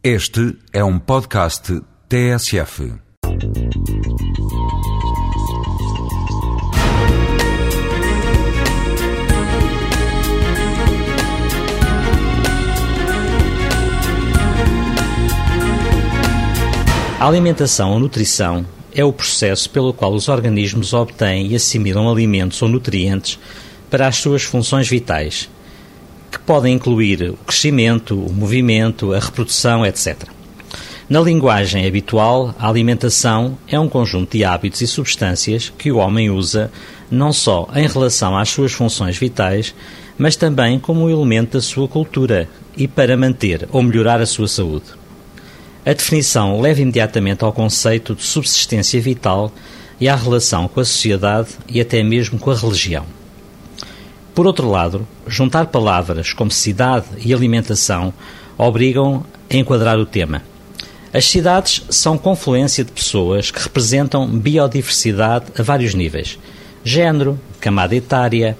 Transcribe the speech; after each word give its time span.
Este 0.00 0.56
é 0.72 0.84
um 0.84 0.96
podcast 0.96 1.82
TSF. 2.08 2.92
A 17.18 17.26
alimentação 17.26 17.90
ou 17.90 17.98
nutrição 17.98 18.64
é 18.94 19.04
o 19.04 19.12
processo 19.12 19.68
pelo 19.68 19.92
qual 19.92 20.14
os 20.14 20.28
organismos 20.28 20.92
obtêm 20.92 21.48
e 21.48 21.56
assimilam 21.56 22.08
alimentos 22.08 22.62
ou 22.62 22.68
nutrientes 22.68 23.36
para 23.90 24.06
as 24.06 24.18
suas 24.18 24.44
funções 24.44 24.88
vitais, 24.88 25.50
podem 26.48 26.72
incluir 26.72 27.22
o 27.24 27.36
crescimento, 27.44 28.18
o 28.18 28.32
movimento, 28.32 29.12
a 29.12 29.18
reprodução, 29.18 29.84
etc. 29.84 30.16
Na 31.06 31.20
linguagem 31.20 31.86
habitual, 31.86 32.54
a 32.58 32.66
alimentação 32.66 33.58
é 33.68 33.78
um 33.78 33.86
conjunto 33.86 34.34
de 34.34 34.44
hábitos 34.44 34.80
e 34.80 34.86
substâncias 34.86 35.70
que 35.76 35.92
o 35.92 35.98
homem 35.98 36.30
usa 36.30 36.72
não 37.10 37.34
só 37.34 37.68
em 37.74 37.86
relação 37.86 38.34
às 38.34 38.48
suas 38.48 38.72
funções 38.72 39.18
vitais, 39.18 39.74
mas 40.16 40.36
também 40.36 40.78
como 40.78 41.04
um 41.04 41.10
elemento 41.10 41.58
da 41.58 41.60
sua 41.60 41.86
cultura 41.86 42.48
e 42.74 42.88
para 42.88 43.14
manter 43.14 43.68
ou 43.70 43.82
melhorar 43.82 44.18
a 44.18 44.26
sua 44.26 44.48
saúde. 44.48 44.86
A 45.84 45.92
definição 45.92 46.62
leva 46.62 46.80
imediatamente 46.80 47.44
ao 47.44 47.52
conceito 47.52 48.14
de 48.14 48.22
subsistência 48.22 48.98
vital 49.02 49.52
e 50.00 50.08
à 50.08 50.16
relação 50.16 50.66
com 50.66 50.80
a 50.80 50.84
sociedade 50.86 51.50
e 51.68 51.78
até 51.78 52.02
mesmo 52.02 52.38
com 52.38 52.50
a 52.50 52.56
religião. 52.56 53.17
Por 54.38 54.46
outro 54.46 54.70
lado, 54.70 55.04
juntar 55.26 55.66
palavras 55.66 56.32
como 56.32 56.48
cidade 56.48 57.06
e 57.18 57.34
alimentação 57.34 58.14
obrigam 58.56 59.26
a 59.50 59.56
enquadrar 59.56 59.98
o 59.98 60.06
tema. 60.06 60.44
As 61.12 61.24
cidades 61.24 61.82
são 61.90 62.16
confluência 62.16 62.84
de 62.84 62.92
pessoas 62.92 63.50
que 63.50 63.60
representam 63.60 64.28
biodiversidade 64.28 65.46
a 65.58 65.62
vários 65.64 65.92
níveis: 65.92 66.38
género, 66.84 67.36
camada 67.60 67.96
etária, 67.96 68.56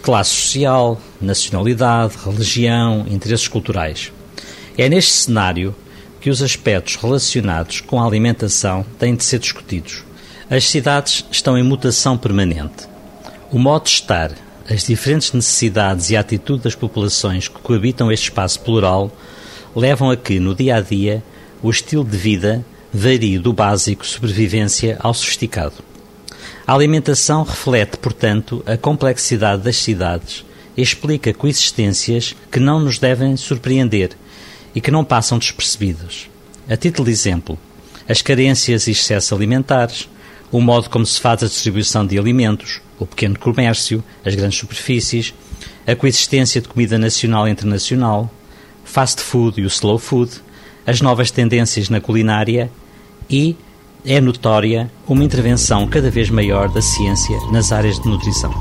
classe 0.00 0.30
social, 0.30 0.98
nacionalidade, 1.20 2.14
religião, 2.24 3.04
interesses 3.06 3.46
culturais. 3.46 4.10
É 4.78 4.88
neste 4.88 5.12
cenário 5.12 5.74
que 6.18 6.30
os 6.30 6.40
aspectos 6.40 6.96
relacionados 6.96 7.82
com 7.82 8.00
a 8.00 8.06
alimentação 8.06 8.86
têm 8.98 9.14
de 9.14 9.22
ser 9.22 9.38
discutidos. 9.38 10.02
As 10.48 10.64
cidades 10.64 11.26
estão 11.30 11.58
em 11.58 11.62
mutação 11.62 12.16
permanente. 12.16 12.88
O 13.52 13.58
modo 13.58 13.84
de 13.84 13.90
estar, 13.90 14.32
as 14.70 14.84
diferentes 14.84 15.32
necessidades 15.32 16.10
e 16.10 16.16
a 16.16 16.20
atitude 16.20 16.62
das 16.62 16.76
populações 16.76 17.48
que 17.48 17.58
coabitam 17.58 18.10
este 18.12 18.24
espaço 18.24 18.60
plural 18.60 19.10
levam 19.74 20.10
a 20.10 20.16
que, 20.16 20.38
no 20.38 20.54
dia 20.54 20.76
a 20.76 20.80
dia, 20.80 21.24
o 21.60 21.68
estilo 21.68 22.04
de 22.04 22.16
vida 22.16 22.64
varie 22.92 23.38
do 23.38 23.52
básico 23.52 24.06
sobrevivência 24.06 24.96
ao 25.00 25.12
sofisticado. 25.12 25.74
A 26.64 26.72
alimentação 26.72 27.42
reflete, 27.42 27.98
portanto, 27.98 28.62
a 28.64 28.76
complexidade 28.76 29.62
das 29.62 29.76
cidades 29.76 30.44
e 30.76 30.82
explica 30.82 31.34
coexistências 31.34 32.36
que 32.50 32.60
não 32.60 32.78
nos 32.78 32.96
devem 33.00 33.36
surpreender 33.36 34.10
e 34.72 34.80
que 34.80 34.92
não 34.92 35.04
passam 35.04 35.36
despercebidos. 35.36 36.30
A 36.68 36.76
título 36.76 37.06
de 37.06 37.10
exemplo, 37.10 37.58
as 38.08 38.22
carências 38.22 38.86
e 38.86 38.92
excessos 38.92 39.32
alimentares, 39.32 40.08
o 40.52 40.60
modo 40.60 40.88
como 40.88 41.04
se 41.04 41.20
faz 41.20 41.42
a 41.42 41.48
distribuição 41.48 42.06
de 42.06 42.16
alimentos, 42.16 42.80
o 43.00 43.06
pequeno 43.06 43.38
comércio, 43.38 44.04
as 44.24 44.34
grandes 44.34 44.58
superfícies, 44.58 45.34
a 45.86 45.96
coexistência 45.96 46.60
de 46.60 46.68
comida 46.68 46.98
nacional 46.98 47.48
e 47.48 47.50
internacional, 47.50 48.30
fast 48.84 49.22
food 49.22 49.60
e 49.60 49.64
o 49.64 49.66
slow 49.66 49.98
food, 49.98 50.30
as 50.86 51.00
novas 51.00 51.30
tendências 51.30 51.88
na 51.88 52.00
culinária 52.00 52.70
e 53.28 53.56
é 54.04 54.20
notória 54.20 54.90
uma 55.06 55.24
intervenção 55.24 55.86
cada 55.86 56.10
vez 56.10 56.30
maior 56.30 56.68
da 56.68 56.82
ciência 56.82 57.38
nas 57.50 57.72
áreas 57.72 57.98
de 57.98 58.08
nutrição. 58.08 58.52